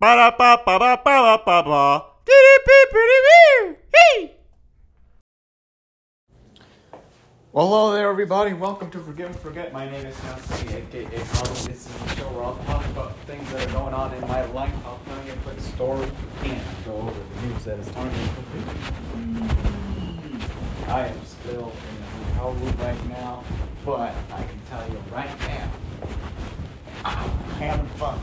Ba 0.00 0.16
da 0.16 0.30
ba 0.30 0.56
ba 0.64 0.78
ba 0.78 0.96
ba 0.96 1.20
ba 1.20 1.36
ba 1.44 1.62
ba. 1.62 2.04
Dee 2.24 2.32
dee 2.32 2.86
dee 2.88 3.06
dee 3.10 3.20
dee. 3.28 3.76
Hey. 3.92 4.32
Well, 7.52 7.66
hello 7.66 7.92
there, 7.92 8.08
everybody. 8.08 8.54
Welcome 8.54 8.90
to 8.92 9.00
Forgive 9.00 9.26
and 9.26 9.38
Forget. 9.38 9.74
My 9.74 9.84
name 9.84 10.06
is 10.06 10.16
Nancy, 10.24 10.74
aka 10.74 11.04
Harlem. 11.04 11.52
This 11.52 11.84
is 11.84 11.86
the 11.86 12.16
show 12.16 12.28
where 12.32 12.44
I'll 12.44 12.56
talk 12.64 12.82
about 12.86 13.14
things 13.26 13.46
that 13.52 13.68
are 13.68 13.72
going 13.74 13.92
on 13.92 14.14
in 14.14 14.22
my 14.26 14.42
life. 14.56 14.72
I'll 14.86 15.00
tell 15.04 15.22
you 15.26 15.32
a 15.32 15.36
quick 15.44 15.60
story 15.60 16.08
and 16.44 16.62
go 16.86 16.94
over 16.96 17.12
the 17.12 17.46
news 17.46 17.64
that 17.64 17.78
is 17.78 17.88
targeted. 17.90 18.30
I 20.88 21.08
am 21.08 21.26
still 21.26 21.72
in 21.76 22.02
a 22.02 22.38
hotel 22.40 22.52
room 22.54 22.74
right 22.80 23.08
now, 23.10 23.44
but 23.84 24.14
I 24.32 24.44
can 24.44 24.60
tell 24.70 24.88
you 24.88 24.96
right 25.12 25.38
now, 25.40 25.70
I'm 27.04 27.30
having 27.60 27.86
fun. 27.98 28.18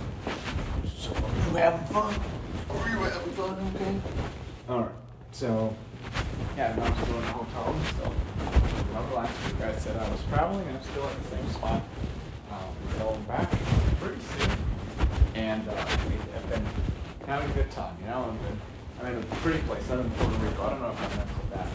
So, 1.58 1.64
having 1.64 1.88
fun? 1.88 2.14
Are 2.70 2.89
you 2.89 2.98
having 3.00 3.34
fun? 3.34 3.74
Okay. 3.75 4.02
All 4.70 4.82
right. 4.82 4.92
So, 5.32 5.75
yeah, 6.56 6.78
I'm 6.79 7.04
still 7.04 7.15
in 7.18 7.21
the 7.24 7.32
hotel 7.32 7.75
still. 7.96 8.14
Remember 8.89 9.15
last 9.15 9.34
week 9.43 9.62
I 9.64 9.75
said 9.75 9.98
I 9.98 10.07
was 10.07 10.21
traveling 10.29 10.68
and 10.68 10.78
I'm 10.78 10.84
still 10.84 11.07
at 11.07 11.24
the 11.24 11.29
same 11.29 11.50
spot. 11.50 11.82
Um, 12.51 13.00
going 13.00 13.24
back 13.24 13.50
pretty 14.00 14.21
soon. 14.21 14.51
And 15.34 15.68
uh, 15.68 15.74
I've 15.74 16.50
been 16.51 16.65
having 17.25 17.50
a 17.50 17.54
good 17.56 17.71
time, 17.71 17.98
you 18.01 18.06
know. 18.06 18.29
I've 18.29 18.39
been, 18.39 18.62
I'm 19.01 19.18
in 19.18 19.24
a 19.24 19.36
pretty 19.37 19.60
place. 19.65 19.89
I'm 19.89 20.01
in 20.01 20.12
Puerto 20.12 20.37
Rico. 20.37 20.62
I 20.62 20.70
don't 20.70 20.82
know 20.82 20.92
if 20.92 21.01
I 21.01 21.18
mentioned 21.18 21.51
that 21.57 21.68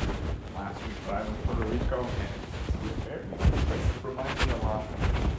last 0.54 0.80
week, 0.86 0.96
but 1.08 1.14
I'm 1.16 1.26
in 1.26 1.34
Puerto 1.42 1.64
Rico 1.64 2.06
and 2.06 2.30
it's, 2.38 2.86
it's 2.86 2.86
a 2.86 3.10
very 3.10 3.26
nice 3.34 3.64
place. 3.66 3.82
It 3.82 4.06
reminds 4.06 4.46
me 4.46 4.52
a 4.52 4.62
lot 4.62 4.86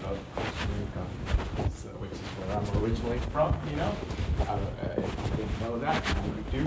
of 0.04 0.20
Costa 0.36 0.68
Rica, 0.76 1.72
so, 1.72 1.88
which 2.04 2.12
is 2.12 2.20
where 2.20 2.58
I'm 2.58 2.84
originally 2.84 3.20
from, 3.32 3.56
you 3.72 3.78
know. 3.78 3.96
I, 4.42 4.54
I 4.54 4.96
didn't 5.36 5.62
know 5.62 5.80
that. 5.80 6.04
I 6.06 6.52
do. 6.52 6.66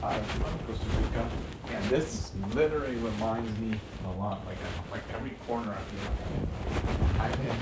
From 0.00 0.58
Costa 0.66 0.86
Rica. 1.02 1.28
And 1.70 1.84
this 1.90 2.32
literally 2.54 2.96
reminds 2.96 3.58
me 3.58 3.78
a 4.06 4.10
lot, 4.18 4.44
like 4.46 4.56
uh, 4.56 4.90
like 4.92 5.02
every 5.14 5.32
corner 5.46 5.74
I 5.74 5.80
feel 5.90 7.20
I'm 7.20 7.32
in, 7.32 7.56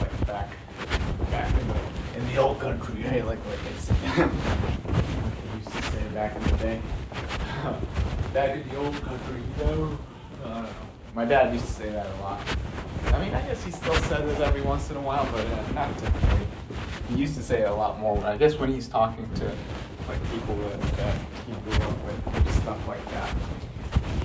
like 0.00 0.26
back 0.26 0.50
back 1.30 1.50
in 1.60 1.68
the 1.68 2.18
in 2.18 2.34
the 2.34 2.40
old 2.40 2.60
country. 2.60 3.02
Hey, 3.02 3.22
like 3.22 3.38
like 3.46 3.58
like 4.18 4.18
I 4.18 5.56
used 5.56 5.70
to 5.70 5.82
say 5.82 6.02
back 6.12 6.36
in 6.36 6.42
the 6.42 6.56
day. 6.58 6.80
back 8.34 8.56
in 8.56 8.68
the 8.68 8.76
old 8.76 8.94
country, 9.02 9.40
you 9.58 9.64
know. 9.64 9.98
I 10.44 10.48
don't 10.48 10.62
know. 10.64 10.68
My 11.14 11.24
dad 11.24 11.54
used 11.54 11.66
to 11.66 11.72
say 11.72 11.90
that 11.90 12.06
a 12.06 12.22
lot. 12.22 12.40
I 13.06 13.24
mean, 13.24 13.34
I 13.34 13.42
guess 13.42 13.62
he 13.64 13.70
still 13.70 13.94
says 13.94 14.30
it 14.30 14.40
every 14.40 14.62
once 14.62 14.90
in 14.90 14.96
a 14.96 15.00
while, 15.00 15.28
but 15.30 15.46
uh, 15.46 15.72
not 15.72 15.96
typically. 15.98 16.46
He 17.14 17.20
used 17.20 17.36
to 17.36 17.42
say 17.42 17.60
it 17.60 17.68
a 17.68 17.74
lot 17.74 18.00
more. 18.00 18.24
I 18.24 18.38
guess 18.38 18.56
when 18.56 18.72
he's 18.72 18.88
talking 18.88 19.28
to 19.34 19.44
like 20.08 20.30
people 20.30 20.56
that, 20.56 20.80
that 20.96 21.14
he 21.46 21.52
grew 21.52 21.74
up 21.86 21.94
with, 22.06 22.62
stuff 22.62 22.88
like 22.88 23.04
that. 23.10 23.36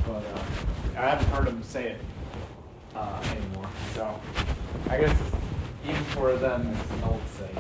But 0.06 0.24
uh, 0.24 0.98
I 0.98 1.10
haven't 1.10 1.28
heard 1.28 1.48
him 1.48 1.62
say 1.64 1.92
it 1.92 2.02
uh, 2.96 3.22
anymore. 3.32 3.68
So 3.94 4.20
I 4.90 5.00
guess 5.00 5.20
even 5.84 6.04
for 6.06 6.34
them, 6.38 6.74
it's 6.80 6.92
an 6.92 7.04
old 7.04 7.22
saying. 7.38 7.58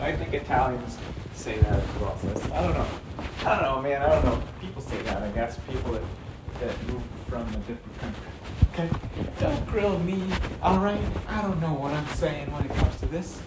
I 0.00 0.12
think 0.12 0.34
Italians 0.34 0.98
say 1.34 1.58
that 1.58 1.72
as 1.72 2.00
well. 2.00 2.18
So 2.18 2.28
I 2.52 2.62
don't 2.62 2.74
know. 2.74 2.86
I 3.44 3.54
don't 3.54 3.62
know, 3.62 3.82
man. 3.82 4.02
I 4.02 4.08
don't 4.10 4.24
know. 4.24 4.42
People 4.60 4.82
say 4.82 5.00
that. 5.02 5.22
I 5.22 5.28
guess 5.30 5.58
people 5.70 5.92
that 5.92 6.02
that 6.60 6.86
move 6.86 7.02
from 7.28 7.42
a 7.42 7.56
different 7.66 7.98
country. 7.98 8.26
Okay, 8.72 8.88
don't 9.38 9.66
grill 9.66 9.98
me. 9.98 10.18
All 10.62 10.78
right. 10.78 10.98
I 11.28 11.42
don't 11.42 11.60
know 11.60 11.74
what 11.74 11.92
I'm 11.92 12.06
saying 12.14 12.50
when 12.50 12.64
it 12.64 12.74
comes 12.74 12.98
to 13.00 13.06
this. 13.06 13.42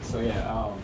So 0.00 0.20
yeah. 0.20 0.48
Um, 0.48 0.80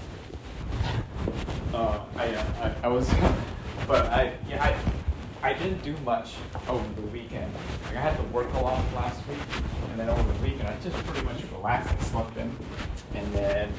uh, 1.74 2.00
I, 2.16 2.34
uh, 2.34 2.74
I, 2.82 2.86
I 2.86 2.88
was, 2.88 3.08
but 3.86 4.06
I, 4.06 4.32
yeah, 4.48 4.64
I, 4.64 5.48
I 5.48 5.52
didn't 5.52 5.84
do 5.84 5.96
much 5.98 6.34
over 6.68 6.84
the 7.00 7.06
weekend. 7.08 7.54
Like 7.84 7.96
I 7.96 8.00
had 8.00 8.16
to 8.16 8.24
work 8.34 8.52
a 8.54 8.58
lot 8.58 8.82
last 8.92 9.24
week, 9.28 9.38
and 9.90 10.00
then 10.00 10.08
over 10.08 10.20
the 10.20 10.42
weekend 10.42 10.66
I 10.66 10.76
just 10.80 10.96
pretty 11.06 11.24
much 11.24 11.40
relaxed 11.52 11.92
and 11.92 12.02
slept 12.02 12.36
in. 12.38 12.50
And 13.14 13.32
then 13.32 13.72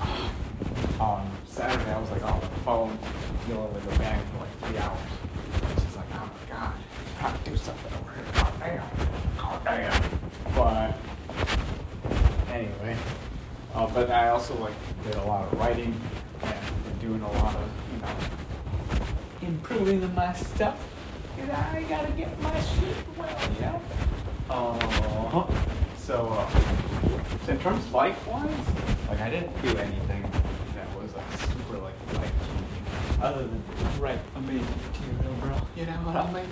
on 1.00 1.28
Saturday 1.46 1.90
I 1.90 1.98
was 1.98 2.10
like 2.12 2.22
on 2.22 2.38
the 2.38 2.46
phone 2.60 2.96
dealing 3.48 3.74
with 3.74 3.90
the 3.90 3.98
bank 3.98 4.24
for 4.30 4.38
like 4.38 4.70
three 4.70 4.78
hours. 4.78 5.00
And 5.64 5.80
she's 5.80 5.96
like, 5.96 6.06
oh 6.14 6.30
my 6.30 6.56
god, 6.56 6.74
trying 7.22 7.38
to 7.44 7.50
do 7.50 7.56
something 7.56 7.92
over 8.00 8.12
here. 8.14 8.24
God 8.34 8.52
damn, 8.58 8.82
god 9.38 9.64
damn. 9.64 10.54
But 10.56 10.98
anyway, 12.52 12.96
uh, 13.76 13.86
but 13.94 14.10
I 14.10 14.30
also 14.30 14.58
like 14.58 14.74
did 15.04 15.14
a 15.14 15.22
lot 15.22 15.44
of 15.44 15.56
writing 15.56 15.94
and 16.42 16.84
been 16.84 17.08
doing 17.08 17.22
a 17.22 17.32
lot 17.32 17.54
of 17.54 17.70
you 17.92 17.98
know 18.00 19.48
improving 19.48 20.14
my 20.16 20.32
stuff. 20.32 20.84
Cause 21.38 21.48
I 21.48 21.84
gotta 21.88 22.10
get 22.10 22.40
my 22.42 22.60
shit 22.60 22.96
well, 23.16 23.52
you 23.54 23.60
know. 23.60 23.80
Uh, 24.50 25.46
so, 25.98 26.26
uh, 26.28 26.50
so 27.46 27.52
in 27.52 27.58
terms 27.60 27.84
of 27.86 27.94
life 27.94 28.26
wise, 28.26 28.50
like 29.08 29.20
I 29.20 29.30
didn't 29.30 29.62
do 29.62 29.68
anything 29.78 30.22
that 30.74 31.00
was 31.00 31.14
like 31.14 31.32
super 31.38 31.78
like 31.78 31.94
life 32.14 32.32
changing, 32.48 33.11
other 33.22 33.46
than 33.46 33.62
write 34.00 34.18
amazing 34.34 34.66
material, 34.90 35.34
bro. 35.40 35.56
You 35.76 35.86
know 35.86 35.92
what 36.02 36.16
I 36.16 36.32
mean? 36.32 36.48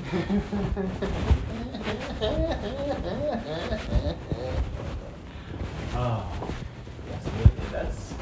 Oh, 5.93 6.25
yes, 7.11 7.25
that's 7.73 8.15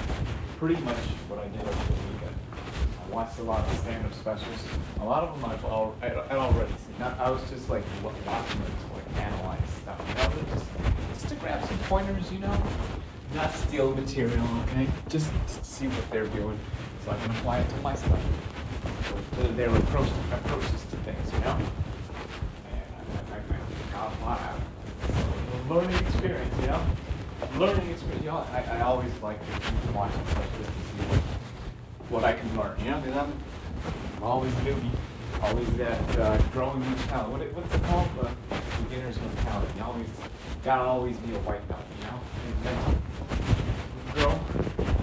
pretty 0.56 0.80
much 0.82 0.96
what 1.28 1.38
I 1.40 1.48
did 1.48 1.60
over 1.60 1.70
the 1.70 1.92
weekend. 2.12 2.34
I 3.04 3.14
watched 3.14 3.38
a 3.38 3.42
lot 3.42 3.68
of 3.68 3.78
stand-up 3.80 4.14
specials. 4.14 4.64
A 5.00 5.04
lot 5.04 5.24
of 5.24 5.38
them 5.40 5.50
I've 5.50 5.64
al- 5.64 5.94
I, 6.00 6.06
I'd 6.06 6.32
already 6.32 6.72
seen. 6.72 7.02
I 7.02 7.30
was 7.30 7.42
just 7.50 7.68
like 7.68 7.84
watching 8.02 8.24
them 8.62 8.72
to 8.88 8.94
like 8.94 9.22
analyze 9.22 9.58
stuff. 9.82 10.02
You 10.08 10.14
know, 10.14 10.54
just, 10.54 10.66
just 11.12 11.28
to 11.28 11.34
grab 11.36 11.62
some 11.66 11.78
pointers, 11.80 12.32
you 12.32 12.38
know, 12.38 12.62
not 13.34 13.52
steal 13.54 13.94
material, 13.94 14.46
okay? 14.62 14.88
Just 15.08 15.30
to 15.48 15.64
see 15.64 15.86
what 15.88 16.10
they're 16.10 16.26
doing, 16.28 16.58
so 17.08 17.14
I 17.14 17.18
can 17.18 17.30
apply 17.36 17.58
it 17.60 17.68
to 17.70 17.76
my 17.76 17.94
stuff. 17.94 18.20
To 19.36 19.48
their 19.48 19.74
approach, 19.74 20.10
approaches 20.32 20.82
to 20.90 20.96
things, 21.06 21.32
you 21.32 21.38
know. 21.40 21.56
And 21.56 22.82
I, 23.30 23.34
I, 23.34 23.38
I 23.38 23.92
got 23.92 24.12
a 24.12 24.24
lot 24.24 24.40
of. 24.40 25.16
So, 25.16 25.74
learning 25.74 25.96
experience, 26.06 26.54
you 26.60 26.66
know 26.66 26.82
learning 27.56 27.90
experience. 27.90 28.22
You 28.22 28.30
know, 28.30 28.44
I, 28.52 28.62
I 28.78 28.80
always 28.80 29.12
like 29.22 29.38
to 29.40 29.92
watching 29.92 30.26
stuff 30.26 30.48
just 30.58 30.70
to 30.70 30.80
see 30.80 31.08
what, 31.08 31.20
what 32.10 32.24
I 32.24 32.32
can 32.34 32.56
learn. 32.56 32.78
You 32.80 32.90
know, 32.90 33.00
because 33.00 33.16
I'm, 33.16 33.32
I'm 34.16 34.22
always 34.22 34.52
newbie, 34.54 34.90
always 35.42 35.72
that 35.76 36.18
uh, 36.18 36.38
growing 36.52 36.80
mentality. 36.80 37.46
What 37.46 37.62
what's 37.62 37.74
it 37.74 37.82
called? 37.84 38.08
The 38.18 38.82
beginner's 38.82 39.18
mentality. 39.20 39.72
You 39.76 39.84
always 39.84 40.08
gotta 40.64 40.82
always 40.82 41.16
be 41.18 41.34
a 41.34 41.38
white 41.40 41.66
belt. 41.68 41.80
You 42.00 42.06
know, 42.06 42.20
and 42.46 42.64
mental 42.64 42.94
grow. 44.14 44.38
the- 44.76 44.98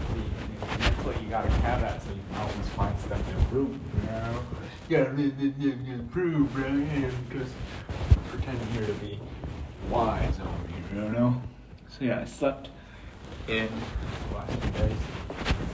Mentally, 0.80 1.16
you 1.24 1.25
gotta 1.36 1.50
have 1.50 1.82
that 1.82 2.02
so 2.02 2.10
you 2.12 2.22
can 2.32 2.42
always 2.42 2.70
find 2.70 2.98
stuff 3.02 3.22
to 3.30 3.38
improve. 3.38 3.72
You 3.72 4.08
know, 4.08 4.44
you 4.88 4.98
gotta 4.98 5.12
live, 5.12 5.90
improve, 5.90 6.56
right? 6.56 7.12
Because 7.28 7.52
pretending 8.30 8.68
here 8.68 8.86
to 8.86 8.94
be 8.94 9.20
wise 9.90 10.40
over 10.40 10.68
here. 10.68 11.04
You 11.04 11.10
know. 11.10 11.42
So 11.90 12.06
yeah, 12.06 12.22
I 12.22 12.26
slept 12.26 12.70
in 13.50 13.68
the 14.30 14.36
last 14.38 14.54
few 14.60 14.72
days. 14.72 14.98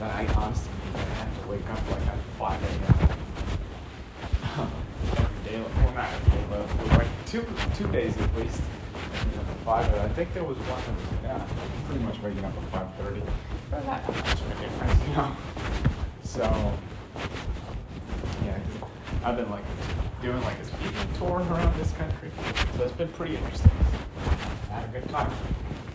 But 0.00 0.10
I 0.10 0.26
honestly 0.34 0.72
have 0.94 1.42
to 1.42 1.48
wake 1.48 1.70
up 1.70 1.90
like 1.90 2.06
at 2.08 2.18
5 2.38 2.62
a.m. 2.62 3.08
every 5.16 5.50
day. 5.50 5.60
Well, 5.60 5.94
not 5.94 6.08
every 6.12 6.32
day, 6.32 6.44
but 6.50 6.98
like 6.98 7.26
two 7.26 7.46
two 7.76 7.86
days 7.92 8.16
at 8.18 8.36
least. 8.36 8.60
At 9.62 9.66
5. 9.66 9.94
I 9.94 10.08
think 10.08 10.34
there 10.34 10.42
was 10.42 10.56
one 10.58 11.22
that 11.22 11.36
was 11.38 11.46
yeah, 11.46 11.86
pretty 11.86 12.04
much 12.04 12.20
waking 12.20 12.44
up 12.44 12.52
at 12.72 12.98
5:30. 12.98 13.22
But 13.70 13.86
not 13.86 14.04
that 14.06 14.16
much 14.16 14.40
of 14.40 14.50
a 14.50 14.54
difference, 14.60 15.06
you 15.06 15.14
know. 15.14 15.36
So 16.24 16.72
yeah, 18.44 18.58
I've 19.24 19.36
been 19.36 19.50
like 19.50 19.62
doing 20.20 20.42
like 20.42 20.58
a 20.58 20.64
speaking 20.64 21.12
tour 21.16 21.38
around 21.38 21.78
this 21.78 21.92
country, 21.92 22.32
so 22.76 22.82
it's 22.82 22.92
been 22.94 23.08
pretty 23.10 23.36
interesting. 23.36 23.70
I 24.68 24.80
had 24.80 24.88
a 24.88 24.98
good 24.98 25.08
time. 25.10 25.30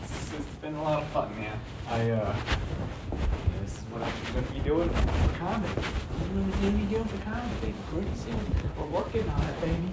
It's, 0.02 0.34
it's 0.34 0.46
been 0.62 0.76
a 0.76 0.84
lot 0.84 1.04
of 1.04 1.10
fun, 1.10 1.36
man. 1.36 1.60
I 1.90 2.12
uh, 2.12 2.36
this 3.64 3.74
is 3.74 3.84
what 3.92 4.02
I'm 4.02 4.14
gonna 4.34 4.48
be 4.54 4.60
doing 4.62 4.88
for 4.88 5.40
comedy. 5.40 5.74
I'm 6.24 6.52
gonna 6.52 6.72
be 6.72 6.86
doing 6.86 7.06
for 7.06 7.22
comedy 7.26 7.74
pretty 7.92 8.16
soon. 8.16 8.40
We're 8.80 8.86
working 8.86 9.28
on 9.28 9.44
it, 9.44 9.60
baby. 9.60 9.92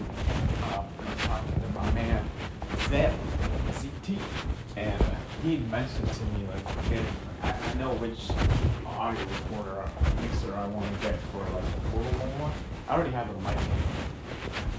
Um, 0.70 0.87
I'm 1.00 1.16
talking 1.19 1.60
to 1.60 1.69
my 1.75 1.90
man 1.90 2.25
Zeb, 2.88 3.12
ZT, 3.81 4.19
and 4.76 5.03
uh, 5.03 5.06
he 5.43 5.59
mentioned 5.71 6.09
to 6.09 6.25
me 6.37 6.47
like 6.47 6.65
getting. 6.88 7.06
I, 7.43 7.53
I 7.53 7.75
know 7.75 7.93
which 8.00 8.31
audio 8.87 9.21
recorder 9.21 9.82
or 9.82 9.88
mixer 10.23 10.55
I 10.55 10.67
want 10.69 10.87
to 10.87 11.00
get 11.00 11.19
for 11.32 11.44
like 11.53 11.67
the 11.75 11.81
portable 11.91 12.32
one. 12.41 12.53
I 12.88 12.94
already 12.94 13.11
have 13.11 13.29
a 13.29 13.37
mic. 13.43 13.59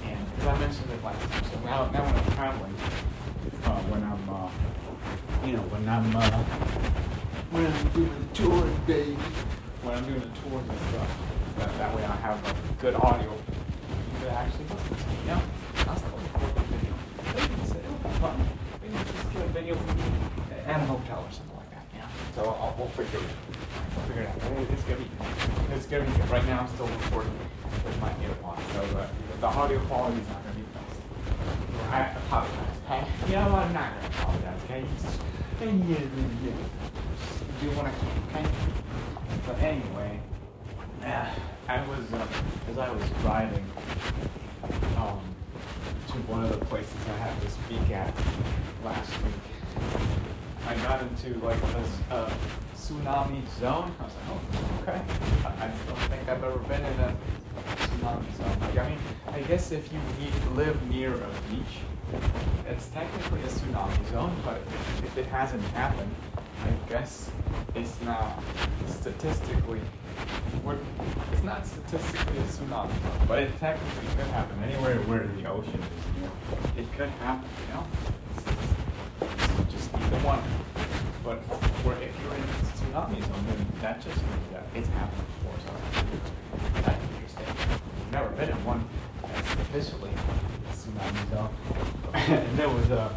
And 0.05 0.19
because 0.35 0.47
I 0.47 0.57
mentioned 0.59 0.91
it 0.91 1.03
last 1.03 1.21
time, 1.21 1.43
so 1.43 1.59
now, 1.65 1.89
now 1.91 2.03
when 2.05 2.15
I'm 2.15 2.31
traveling, 2.33 2.75
uh, 3.65 3.81
when 3.91 4.01
I'm, 4.03 4.23
uh, 4.29 4.49
you 5.45 5.53
know, 5.57 5.65
when 5.69 5.87
I'm 5.87 6.15
uh, 6.15 6.43
when 7.51 7.65
I'm 7.65 7.87
doing 7.89 8.09
the 8.09 8.35
touring, 8.35 8.79
baby. 8.87 9.17
When 9.83 9.93
I'm 9.93 10.05
doing 10.05 10.19
the 10.19 10.31
tours 10.41 10.65
and 10.67 10.79
stuff. 10.89 11.11
That, 11.57 11.77
that 11.77 11.95
way 11.95 12.03
I 12.03 12.15
have 12.17 12.39
a 12.43 12.81
good 12.81 12.95
audio. 12.95 13.31
Could 14.19 14.29
actually 14.29 14.65
listen 14.65 14.95
to. 14.95 15.27
Yeah, 15.27 15.39
record 15.77 16.55
the 16.55 16.61
video. 16.61 16.93
Maybe 17.33 17.53
it'll 17.63 18.09
be 18.09 18.19
fun. 18.19 18.54
Just 19.65 19.77
get 19.77 19.81
a 19.81 19.85
video 19.85 19.93
from 19.93 19.97
me 19.97 20.03
at 20.67 20.79
a 20.81 20.85
hotel 20.85 21.25
or 21.27 21.31
something 21.31 21.57
like 21.57 21.71
that. 21.71 21.85
Yeah. 21.95 22.07
So 22.35 22.41
I'll, 22.49 22.75
we'll 22.77 22.87
figure 22.89 23.19
it. 23.19 23.25
We'll 23.95 24.05
figure 24.05 24.21
it 24.23 24.29
out. 24.29 24.37
It's 24.69 24.83
gonna 24.83 24.97
be. 24.97 25.09
It's 25.73 25.85
gonna 25.87 26.05
be 26.05 26.11
good. 26.11 26.29
Right 26.29 26.45
now 26.45 26.61
I'm 26.61 26.67
still 26.75 26.87
recording 26.87 27.33
with 27.83 27.99
my 28.01 28.11
earpods, 28.13 28.61
so 28.73 28.85
the, 28.93 29.07
the 29.41 29.47
audio 29.47 29.79
quality 29.85 30.21
is 30.21 30.27
not 30.27 30.43
gonna 30.43 30.55
be 30.55 30.61
the 30.61 30.67
best. 30.77 31.01
I 31.89 32.01
apologize. 32.13 32.77
Okay? 32.85 33.07
Yeah, 33.31 33.47
well, 33.47 33.55
I'm 33.55 33.73
not 33.73 33.93
gonna 33.95 34.07
apologize. 34.07 34.61
Okay? 34.65 34.85
Yeah, 35.61 35.65
yeah, 35.65 35.99
yeah. 36.45 36.51
do 37.61 37.69
what 37.75 37.85
I 37.87 37.93
can. 37.97 38.43
Okay? 38.43 38.51
But 39.47 39.59
anyway, 39.59 40.19
uh, 41.03 41.33
I 41.67 41.87
was 41.87 42.13
uh, 42.13 42.27
as 42.69 42.77
I 42.77 42.91
was 42.91 43.09
driving 43.21 43.65
um, 44.97 45.21
to 46.09 46.17
one 46.29 46.43
of 46.43 46.51
the 46.51 46.65
places 46.65 46.93
I 47.07 47.17
had 47.17 47.41
to 47.41 47.49
speak 47.49 47.89
at 47.91 48.13
last 48.83 49.11
week. 49.23 49.54
I 50.67 50.75
got 50.77 51.01
into 51.01 51.37
like 51.45 51.61
this 51.61 51.99
uh, 52.09 52.31
tsunami 52.75 53.47
zone. 53.59 53.93
I 53.99 54.03
was 54.03 54.13
like, 54.15 54.29
oh, 54.29 54.81
okay. 54.81 55.01
I, 55.45 55.65
I 55.65 55.67
don't 55.67 55.99
think 56.09 56.29
I've 56.29 56.43
ever 56.43 56.57
been 56.59 56.83
in 56.83 56.99
a 56.99 57.15
tsunami 57.77 58.35
zone. 58.37 58.59
Like, 58.61 58.77
I 58.77 58.89
mean, 58.89 58.99
I 59.27 59.41
guess 59.41 59.71
if 59.71 59.91
you 59.93 59.99
need, 60.19 60.33
live 60.55 60.81
near 60.89 61.13
a 61.13 61.29
beach, 61.49 61.81
it's 62.67 62.87
technically 62.87 63.41
a 63.41 63.47
tsunami 63.47 64.11
zone, 64.11 64.35
but 64.43 64.61
if, 65.03 65.17
it 65.17 65.25
hasn't 65.27 65.63
happened, 65.69 66.13
I 66.37 66.89
guess 66.89 67.29
it's 67.75 68.01
not 68.01 68.41
statistically. 68.87 69.81
It's 71.31 71.43
not 71.43 71.65
statistically 71.65 72.37
a 72.37 72.43
tsunami 72.43 72.89
zone, 72.89 73.27
but 73.27 73.39
it 73.39 73.59
technically 73.59 74.07
could 74.15 74.27
happen 74.27 74.63
anywhere 74.63 74.97
where 75.01 75.27
the 75.27 75.47
ocean 75.47 75.79
is. 75.79 76.79
It 76.79 76.91
could 76.97 77.09
happen, 77.09 77.49
you 77.67 77.73
know. 77.73 77.83
One. 80.25 80.41
But 81.23 81.37
if 82.01 82.13
you're 82.23 82.33
in 82.33 82.41
tsunami 82.73 83.21
zone, 83.21 83.45
then 83.47 83.67
that 83.81 84.01
just 84.01 84.17
means 84.17 84.47
that 84.53 84.65
it's 84.73 84.87
happened 84.89 85.23
before. 85.37 85.53
So 85.61 86.81
that's 86.81 87.03
interesting. 87.13 87.45
I've 87.47 88.11
never 88.11 88.29
been 88.29 88.49
in 88.49 88.65
one 88.65 88.83
that's 89.21 89.53
officially 89.53 90.09
a 90.09 90.73
tsunami 90.73 91.29
zone. 91.29 91.49
and 92.13 92.57
there 92.57 92.69
was 92.69 92.89
a, 92.89 93.13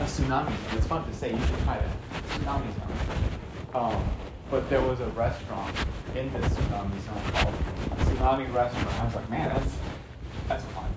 a 0.00 0.04
tsunami 0.04 0.46
zone. 0.48 0.78
It's 0.78 0.86
fun 0.86 1.06
to 1.06 1.14
say. 1.14 1.34
You 1.34 1.40
should 1.40 1.58
try 1.64 1.76
that. 1.76 1.96
Tsunami 2.30 2.72
zone. 2.80 2.92
Um, 3.74 4.04
but 4.50 4.70
there 4.70 4.80
was 4.80 5.00
a 5.00 5.08
restaurant 5.08 5.74
in 6.14 6.32
this 6.32 6.46
tsunami 6.46 6.98
zone 7.04 7.32
called 7.32 7.54
Tsunami 8.00 8.54
Restaurant. 8.54 9.00
I 9.00 9.04
was 9.04 9.14
like, 9.14 9.28
man, 9.28 9.48
that's 9.48 9.76
that's 10.48 10.64
fun. 10.72 10.90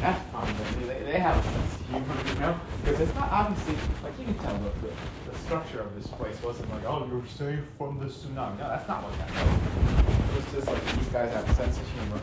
That's 0.00 0.22
fun. 0.30 0.48
They, 0.80 1.12
they 1.12 1.18
have 1.18 1.38
a 1.38 1.42
sense 1.42 1.74
of 1.74 1.86
humor, 1.88 2.16
you 2.28 2.40
know? 2.40 2.60
Because 2.84 3.00
it's 3.00 3.14
not 3.14 3.30
obviously, 3.32 3.74
like, 4.02 4.18
you 4.18 4.26
can 4.26 4.34
tell 4.34 4.52
the, 4.58 4.68
the, 4.86 4.92
the 5.32 5.38
structure 5.38 5.80
of 5.80 5.94
this 5.94 6.06
place 6.06 6.36
wasn't 6.42 6.70
like, 6.70 6.84
oh, 6.84 7.08
you're 7.10 7.24
safe 7.26 7.64
from 7.78 7.98
the 7.98 8.04
tsunami. 8.04 8.58
No, 8.58 8.68
that's 8.68 8.86
not 8.86 9.02
what 9.02 9.16
that 9.18 9.30
was. 9.30 9.48
It 10.28 10.36
was 10.36 10.52
just 10.52 10.66
like, 10.66 10.96
these 10.96 11.08
guys 11.08 11.32
have 11.32 11.48
a 11.48 11.54
sense 11.54 11.78
of 11.78 11.88
humor. 11.92 12.20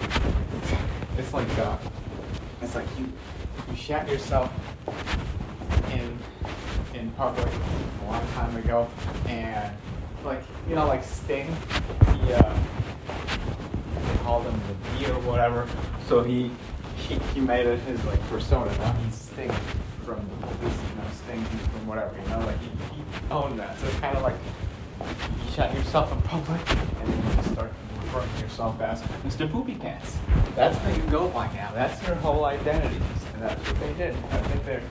It's 1.18 1.34
like, 1.34 1.58
uh, 1.58 1.78
it's 2.62 2.76
like 2.76 2.86
you, 3.00 3.12
you 3.70 3.76
shat 3.76 4.08
yourself 4.08 4.54
in, 5.94 6.20
in 6.94 7.10
public 7.14 7.48
a 7.48 8.06
long 8.06 8.28
time 8.34 8.56
ago, 8.58 8.88
and, 9.28 9.76
like, 10.24 10.44
you 10.70 10.76
know, 10.76 10.86
like 10.86 11.04
Sting, 11.04 11.48
he, 11.48 12.34
uh, 12.34 12.58
they 13.08 14.18
called 14.24 14.46
him 14.46 14.62
the 14.68 15.00
Bee 15.00 15.12
or 15.12 15.20
whatever. 15.22 15.68
So 16.08 16.22
he 16.22 16.52
he, 16.98 17.16
he 17.34 17.40
made 17.40 17.66
it 17.66 17.80
his 17.80 18.04
like 18.06 18.22
persona. 18.30 18.72
Now 18.78 18.94
he's 18.94 19.16
Sting 19.16 19.52
from 20.06 20.26
police, 20.42 20.78
you 20.90 21.36
know, 21.36 21.44
from 21.46 21.88
whatever, 21.88 22.16
you 22.22 22.30
know, 22.30 22.40
like 22.40 22.60
he, 22.60 22.70
owned 23.30 23.60
that. 23.60 23.80
So 23.80 23.88
it's 23.88 24.00
kind 24.00 24.18
of 24.18 24.24
like 24.24 24.36
you 25.00 25.52
shot 25.52 25.74
yourself 25.74 26.12
in 26.12 26.22
public 26.24 26.62
and 26.70 27.14
then 27.14 27.38
you 27.38 27.44
start 27.54 27.72
referring 28.02 28.30
to 28.36 28.42
yourself 28.42 28.82
as 28.82 29.02
Mr. 29.24 29.50
Poopy 29.50 29.76
Pants. 29.76 30.18
That's 30.56 30.78
how 30.78 30.90
you 30.90 31.04
go 31.04 31.30
by 31.30 31.48
now. 31.54 31.72
That's 31.74 32.06
your 32.06 32.16
whole 32.16 32.46
identity. 32.46 33.00
And 33.34 33.44
that's 33.44 33.66
what 33.68 33.80
they 33.80 33.94
did. 33.94 34.16
I 34.16 34.42
think 34.42 34.66
they're 34.66 34.84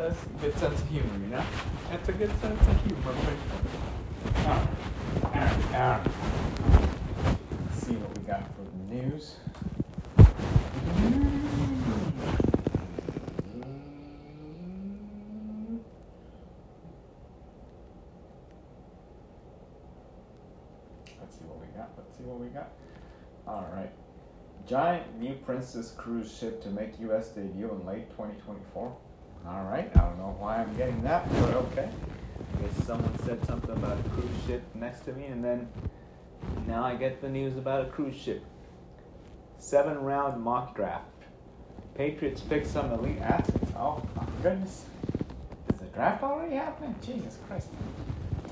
that's 0.00 0.24
a 0.24 0.28
good 0.40 0.58
sense 0.58 0.80
of 0.80 0.88
humor, 0.88 1.12
you 1.20 1.26
know? 1.26 1.44
That's 1.90 2.08
a 2.08 2.12
good 2.12 2.30
sense 2.40 2.66
of 2.66 2.84
humor. 2.86 3.12
Alright. 4.38 4.68
Alright, 5.24 5.74
alright. 5.74 6.06
Let's 7.66 7.86
see 7.86 7.96
what 7.96 8.16
we 8.16 8.24
got 8.24 8.44
for 8.56 8.62
the 8.62 8.94
news. 8.94 9.36
Let's 21.20 21.36
see 21.36 21.44
what 21.44 21.60
we 21.60 21.66
got. 21.76 21.90
Let's 21.98 22.16
see 22.16 22.24
what 22.24 22.40
we 22.40 22.46
got. 22.46 22.70
All 23.46 23.68
right. 23.74 23.92
Giant 24.70 25.18
new 25.18 25.34
Princess 25.34 25.90
cruise 25.96 26.32
ship 26.32 26.62
to 26.62 26.70
make 26.70 27.00
U.S. 27.00 27.30
debut 27.30 27.68
in 27.72 27.84
late 27.84 28.08
2024. 28.10 28.96
All 29.44 29.64
right. 29.64 29.90
I 29.96 29.98
don't 29.98 30.16
know 30.16 30.36
why 30.38 30.58
I'm 30.58 30.76
getting 30.76 31.02
that, 31.02 31.28
but 31.40 31.54
okay. 31.54 31.88
I 32.38 32.62
guess 32.62 32.86
someone 32.86 33.18
said 33.24 33.44
something 33.46 33.72
about 33.72 33.98
a 33.98 34.08
cruise 34.10 34.30
ship 34.46 34.62
next 34.76 35.00
to 35.06 35.12
me, 35.12 35.24
and 35.24 35.42
then 35.42 35.68
now 36.68 36.84
I 36.84 36.94
get 36.94 37.20
the 37.20 37.28
news 37.28 37.56
about 37.56 37.84
a 37.84 37.90
cruise 37.90 38.14
ship. 38.14 38.44
Seven 39.58 39.98
round 39.98 40.40
mock 40.40 40.76
draft. 40.76 41.04
Patriots 41.96 42.40
pick 42.40 42.64
some 42.64 42.92
elite 42.92 43.20
athletes. 43.22 43.72
Oh 43.76 44.00
my 44.14 44.24
goodness. 44.40 44.84
Is 45.72 45.80
the 45.80 45.86
draft 45.86 46.22
already 46.22 46.54
happening? 46.54 46.94
Jesus 47.04 47.38
Christ. 47.48 47.70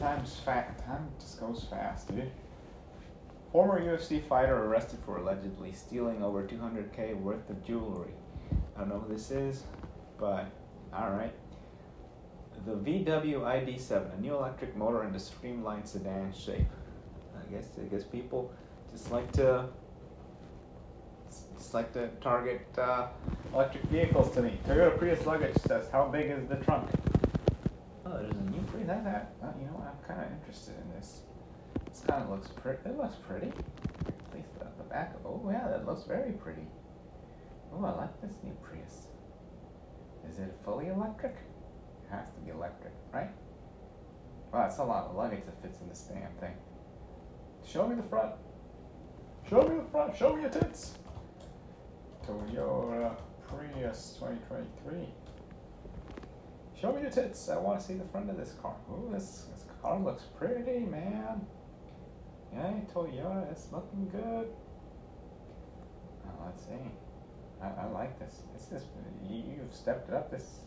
Time's 0.00 0.34
fast. 0.40 0.84
Time 0.84 1.06
just 1.20 1.38
goes 1.38 1.64
fast, 1.70 2.08
dude. 2.08 2.28
Former 3.52 3.80
UFC 3.80 4.22
fighter 4.22 4.64
arrested 4.64 4.98
for 5.06 5.16
allegedly 5.16 5.72
stealing 5.72 6.22
over 6.22 6.42
200k 6.42 7.18
worth 7.18 7.48
of 7.48 7.64
jewelry. 7.64 8.12
I 8.76 8.80
don't 8.80 8.90
know 8.90 9.00
who 9.00 9.14
this 9.14 9.30
is, 9.30 9.62
but 10.18 10.50
alright. 10.92 11.32
The 12.66 12.74
VW 12.74 13.40
ID7, 13.40 14.18
a 14.18 14.20
new 14.20 14.34
electric 14.34 14.76
motor 14.76 15.02
and 15.02 15.16
a 15.16 15.18
streamlined 15.18 15.88
sedan 15.88 16.32
shape. 16.32 16.66
I 17.34 17.50
guess 17.50 17.68
I 17.80 17.86
guess 17.86 18.04
people 18.04 18.52
just 18.90 19.10
like 19.10 19.32
to 19.32 19.68
just 21.56 21.72
like 21.72 21.92
to 21.94 22.08
target 22.20 22.66
uh, 22.76 23.08
electric 23.54 23.84
vehicles 23.84 24.30
to 24.34 24.42
me. 24.42 24.58
Toyota 24.66 24.98
Prius 24.98 25.24
luggage 25.24 25.56
says, 25.66 25.88
"How 25.90 26.08
big 26.08 26.30
is 26.30 26.46
the 26.48 26.56
trunk?" 26.56 26.90
Oh, 28.04 28.12
there's 28.12 28.36
a 28.36 28.50
new 28.50 28.60
Prius. 28.70 28.86
That, 28.86 29.04
that 29.04 29.54
you 29.58 29.66
know, 29.66 29.72
what? 29.72 29.88
I'm 29.88 30.16
kind 30.16 30.26
of 30.26 30.32
interested 30.38 30.74
in 30.82 30.98
this. 30.98 31.22
This 31.88 32.02
kind 32.06 32.22
of 32.22 32.30
looks 32.30 32.48
pretty. 32.48 32.78
It 32.84 32.96
looks 32.96 33.16
pretty. 33.16 33.48
At 33.48 34.34
least 34.34 34.58
the, 34.58 34.66
the 34.76 34.84
back. 34.84 35.14
Oh 35.24 35.48
yeah, 35.50 35.68
that 35.68 35.86
looks 35.86 36.04
very 36.04 36.32
pretty. 36.32 36.66
Oh, 37.72 37.84
I 37.84 37.92
like 37.92 38.20
this 38.20 38.34
new 38.42 38.56
Prius. 38.62 39.06
Is 40.28 40.38
it 40.38 40.54
fully 40.64 40.88
electric? 40.88 41.34
It 41.34 42.10
has 42.10 42.28
to 42.30 42.40
be 42.40 42.50
electric, 42.50 42.92
right? 43.12 43.30
Wow, 44.52 44.62
that's 44.62 44.78
a 44.78 44.84
lot 44.84 45.04
of 45.04 45.16
luggage 45.16 45.44
that 45.44 45.60
fits 45.62 45.80
in 45.80 45.88
this 45.88 46.08
damn 46.12 46.32
thing. 46.40 46.56
Show 47.66 47.86
me 47.86 47.96
the 47.96 48.02
front. 48.02 48.34
Show 49.48 49.62
me 49.62 49.76
the 49.76 49.90
front. 49.90 50.16
Show 50.16 50.34
me 50.34 50.42
your 50.42 50.50
tits. 50.50 50.94
Toyota 52.26 53.14
Prius 53.46 54.16
2023. 54.18 55.08
Show 56.80 56.92
me 56.92 57.02
your 57.02 57.10
tits. 57.10 57.48
I 57.48 57.58
want 57.58 57.80
to 57.80 57.86
see 57.86 57.94
the 57.94 58.04
front 58.04 58.30
of 58.30 58.36
this 58.36 58.52
car. 58.62 58.76
Ooh, 58.90 59.10
this, 59.12 59.46
this 59.52 59.64
car 59.82 59.98
looks 60.00 60.24
pretty, 60.38 60.80
man. 60.80 61.46
Yeah, 62.52 62.72
Toyota, 62.92 63.50
it's 63.50 63.70
looking 63.72 64.08
good. 64.10 64.48
Oh, 66.26 66.44
let's 66.46 66.62
see. 66.64 66.90
I, 67.62 67.84
I 67.84 67.86
like 67.86 68.18
this. 68.18 68.42
This. 68.70 68.84
You, 69.28 69.42
you've 69.56 69.74
stepped 69.74 70.08
it 70.08 70.14
up. 70.14 70.30
This, 70.30 70.60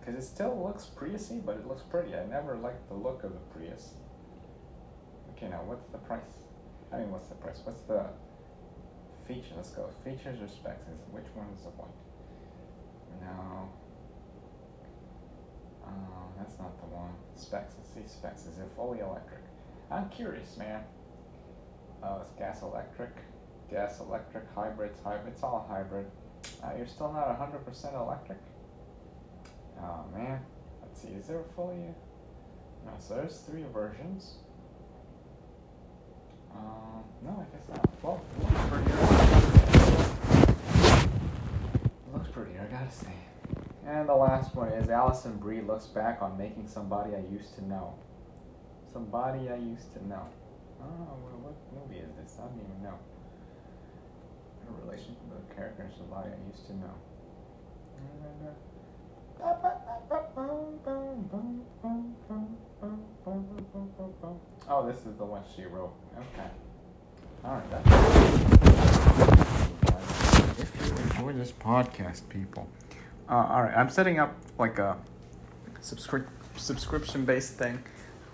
because 0.00 0.14
it 0.14 0.26
still 0.26 0.62
looks 0.62 0.90
Priusy, 0.96 1.44
but 1.44 1.56
it 1.56 1.66
looks 1.66 1.82
pretty. 1.82 2.14
I 2.14 2.26
never 2.26 2.56
liked 2.56 2.88
the 2.88 2.94
look 2.94 3.24
of 3.24 3.32
the 3.32 3.40
Prius. 3.52 3.94
Okay, 5.36 5.48
now 5.48 5.62
what's 5.64 5.86
the 5.88 5.98
price? 5.98 6.44
I 6.92 6.98
mean, 6.98 7.10
what's 7.10 7.28
the 7.28 7.34
price? 7.34 7.60
What's 7.64 7.80
the 7.82 8.06
feature? 9.26 9.54
Let's 9.56 9.70
go. 9.70 9.88
Features 10.04 10.40
or 10.40 10.48
specs? 10.48 10.86
Is 10.86 11.00
which 11.10 11.26
one 11.34 11.46
is 11.56 11.62
the 11.62 11.70
point? 11.70 11.90
No. 13.20 13.68
Oh, 15.86 16.26
that's 16.38 16.58
not 16.58 16.78
the 16.80 16.86
one. 16.94 17.12
Specs. 17.36 17.74
Let's 17.78 17.94
see 17.94 18.18
specs. 18.18 18.46
Is 18.46 18.58
it 18.58 18.68
fully 18.76 19.00
electric? 19.00 19.42
I'm 19.90 20.08
curious, 20.08 20.56
man. 20.56 20.82
Oh, 22.02 22.20
it's 22.20 22.32
gas 22.32 22.62
electric, 22.62 23.10
gas 23.70 24.00
electric, 24.00 24.44
hybrids, 24.54 24.98
hybrid. 25.02 25.32
It's 25.32 25.42
all 25.42 25.66
hybrid. 25.68 26.06
Uh, 26.62 26.70
you're 26.76 26.86
still 26.86 27.12
not 27.12 27.28
100% 27.38 27.94
electric. 27.94 28.38
Oh 29.80 30.04
man. 30.14 30.40
Let's 30.82 31.00
see. 31.00 31.08
Is 31.08 31.26
there 31.26 31.40
a 31.40 31.44
fully 31.54 31.76
Yeah, 32.84 32.98
so 32.98 33.14
there's 33.14 33.38
three 33.38 33.64
versions. 33.72 34.34
Um, 36.54 37.04
no, 37.22 37.30
I 37.30 37.56
guess 37.56 37.68
not. 37.68 37.88
Well, 38.02 38.22
looks 38.40 38.60
prettier. 38.68 38.96
Looks 42.12 42.28
prettier, 42.28 42.68
I 42.68 42.72
gotta 42.72 42.90
say. 42.90 43.12
And 43.86 44.08
the 44.08 44.14
last 44.14 44.54
one 44.54 44.68
is 44.68 44.88
Alison 44.88 45.36
Brie 45.36 45.60
looks 45.60 45.86
back 45.86 46.22
on 46.22 46.38
making 46.38 46.68
somebody 46.68 47.14
I 47.14 47.22
used 47.32 47.54
to 47.56 47.64
know. 47.66 47.94
Somebody 48.94 49.50
I 49.50 49.56
used 49.56 49.92
to 49.94 50.06
know. 50.06 50.22
I 50.80 50.84
don't 50.86 51.00
what, 51.42 51.56
movie 51.74 51.98
is 51.98 52.14
this? 52.14 52.38
I 52.38 52.46
don't 52.46 52.60
even 52.62 52.80
know. 52.80 52.94
In 54.62 54.68
relationship, 54.86 55.18
to 55.18 55.34
the 55.34 55.54
character, 55.56 55.90
somebody 55.98 56.30
I 56.30 56.38
used 56.48 56.64
to 56.68 56.74
know. 56.76 56.94
Oh, 64.68 64.86
this 64.86 64.98
is 64.98 65.16
the 65.18 65.24
one 65.24 65.42
she 65.56 65.64
wrote. 65.64 65.92
Okay. 66.16 66.48
Alright, 67.44 67.70
that's 67.72 67.90
If 70.60 70.70
you 70.86 70.94
enjoy 71.02 71.32
this 71.32 71.50
podcast, 71.50 72.28
people. 72.28 72.68
Uh, 73.28 73.32
alright, 73.32 73.76
I'm 73.76 73.90
setting 73.90 74.20
up 74.20 74.36
like 74.56 74.78
a 74.78 74.96
subscri- 75.82 76.28
subscription 76.56 77.24
based 77.24 77.58
thing, 77.58 77.82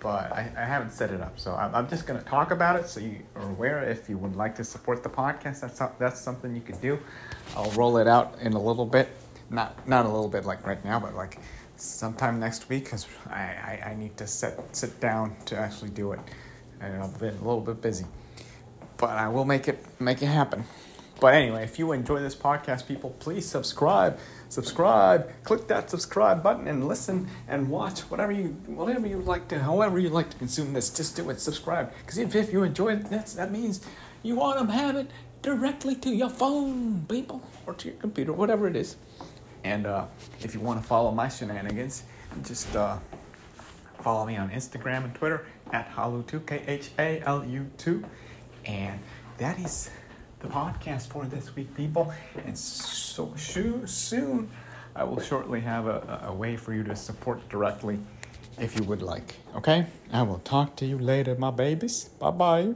but 0.01 0.31
I, 0.33 0.51
I 0.57 0.65
haven't 0.65 0.91
set 0.91 1.11
it 1.11 1.21
up. 1.21 1.39
So 1.39 1.53
I'm, 1.55 1.73
I'm 1.73 1.87
just 1.87 2.05
going 2.05 2.19
to 2.19 2.25
talk 2.25 2.51
about 2.51 2.77
it 2.79 2.87
so 2.89 2.99
you 2.99 3.19
are 3.35 3.49
aware 3.49 3.83
if 3.83 4.09
you 4.09 4.17
would 4.17 4.35
like 4.35 4.55
to 4.55 4.63
support 4.63 5.03
the 5.03 5.09
podcast. 5.09 5.61
That's, 5.61 5.77
so- 5.77 5.91
that's 5.99 6.19
something 6.19 6.53
you 6.55 6.61
could 6.61 6.81
do. 6.81 6.99
I'll 7.55 7.71
roll 7.71 7.97
it 7.97 8.07
out 8.07 8.35
in 8.41 8.53
a 8.53 8.61
little 8.61 8.85
bit. 8.85 9.09
Not, 9.49 9.87
not 9.87 10.05
a 10.05 10.09
little 10.09 10.27
bit 10.29 10.45
like 10.45 10.65
right 10.65 10.83
now, 10.83 10.99
but 10.99 11.13
like 11.13 11.37
sometime 11.75 12.39
next 12.39 12.67
week 12.69 12.85
because 12.85 13.05
I, 13.29 13.41
I, 13.41 13.83
I 13.91 13.95
need 13.95 14.17
to 14.17 14.27
sit, 14.27 14.59
sit 14.71 14.99
down 14.99 15.35
to 15.45 15.57
actually 15.57 15.91
do 15.91 16.13
it. 16.13 16.19
And 16.79 17.01
I've 17.01 17.19
been 17.19 17.35
a 17.35 17.43
little 17.43 17.61
bit 17.61 17.81
busy. 17.81 18.05
But 18.97 19.11
I 19.11 19.27
will 19.29 19.45
make 19.45 19.67
it 19.67 19.83
make 19.99 20.21
it 20.21 20.27
happen. 20.27 20.63
But 21.19 21.35
anyway, 21.35 21.63
if 21.63 21.77
you 21.77 21.91
enjoy 21.91 22.19
this 22.19 22.35
podcast, 22.35 22.87
people, 22.87 23.11
please 23.19 23.47
subscribe. 23.47 24.17
Subscribe. 24.51 25.31
Click 25.45 25.65
that 25.69 25.89
subscribe 25.89 26.43
button 26.43 26.67
and 26.67 26.85
listen 26.85 27.25
and 27.47 27.69
watch 27.69 28.01
whatever 28.01 28.33
you 28.33 28.49
whatever 28.67 29.07
you 29.07 29.21
like 29.21 29.47
to 29.47 29.57
however 29.57 29.97
you 29.97 30.09
like 30.09 30.29
to 30.29 30.35
consume 30.35 30.73
this. 30.73 30.89
Just 30.89 31.15
do 31.15 31.29
it. 31.29 31.39
Subscribe. 31.39 31.93
Because 31.99 32.17
if, 32.17 32.35
if 32.35 32.51
you 32.51 32.63
enjoy 32.63 32.89
it, 32.95 33.09
that's 33.09 33.33
that 33.35 33.49
means 33.49 33.79
you 34.23 34.35
want 34.35 34.59
to 34.59 34.73
have 34.73 34.97
it 34.97 35.09
directly 35.41 35.95
to 35.95 36.09
your 36.09 36.29
phone, 36.29 37.05
people, 37.07 37.41
or 37.65 37.73
to 37.75 37.87
your 37.87 37.97
computer, 37.97 38.33
whatever 38.33 38.67
it 38.67 38.75
is. 38.75 38.97
And 39.63 39.87
uh, 39.87 40.07
if 40.41 40.53
you 40.53 40.59
want 40.59 40.81
to 40.81 40.85
follow 40.85 41.11
my 41.11 41.29
shenanigans, 41.29 42.03
just 42.43 42.75
uh, 42.75 42.97
follow 44.01 44.25
me 44.25 44.35
on 44.35 44.49
Instagram 44.49 45.05
and 45.05 45.15
Twitter 45.15 45.45
at 45.71 45.89
Khalu2, 45.95 46.45
K 46.45 46.61
H 46.67 46.89
A 46.99 47.21
L 47.21 47.45
U 47.45 47.71
2. 47.77 48.03
And 48.65 48.99
that 49.37 49.57
is 49.59 49.89
the 50.41 50.47
podcast 50.47 51.07
for 51.07 51.25
this 51.25 51.53
week, 51.55 51.73
people. 51.75 52.13
And 52.45 52.57
so 52.57 53.33
soon, 53.35 54.49
I 54.95 55.03
will 55.03 55.19
shortly 55.19 55.59
have 55.61 55.87
a, 55.87 56.25
a 56.27 56.33
way 56.33 56.55
for 56.57 56.73
you 56.73 56.83
to 56.83 56.95
support 56.95 57.47
directly 57.49 57.99
if 58.59 58.77
you 58.77 58.83
would 58.85 59.01
like. 59.01 59.35
Okay? 59.55 59.85
I 60.11 60.21
will 60.23 60.39
talk 60.39 60.75
to 60.77 60.85
you 60.85 60.97
later, 60.97 61.35
my 61.35 61.51
babies. 61.51 62.09
Bye 62.19 62.31
bye. 62.31 62.73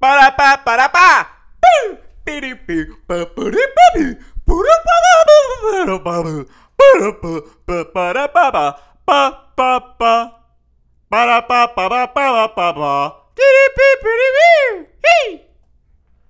Ba-da-ba-ba-da-ba! 0.00 1.26
Boo! 1.60 1.98
Bee-dee-bee. 2.24 2.84
Ba-ba-dee-ba-bee. 3.08 4.14
Boo-da-ba-ba-ba-ba-ba-ba. 4.46 6.44
Ba-da-ba-ba-ba-ba-ba. 6.78 8.64
Ba-ba-ba. 9.06 10.14
Ba-da-ba-ba-ba-ba-ba-ba. 11.10 12.94
Dee-dee-bee-bee-dee-bee. 13.34 15.47